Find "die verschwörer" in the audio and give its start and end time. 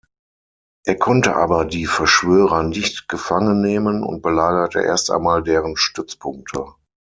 1.63-2.63